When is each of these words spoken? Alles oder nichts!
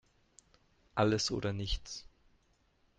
Alles 0.95 1.29
oder 1.29 1.53
nichts! 1.53 2.07